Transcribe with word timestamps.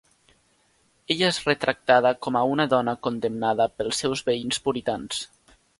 Ella 1.15 1.27
és 1.33 1.39
retractada 1.49 2.13
com 2.27 2.41
a 2.41 2.43
una 2.55 2.67
dona 2.75 2.97
condemnada 3.09 3.71
pels 3.79 4.05
seus 4.05 4.29
veïns 4.33 4.65
puritans. 4.69 5.27